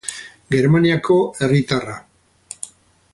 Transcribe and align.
Germaniako 0.55 1.17
herritarra. 1.41 1.95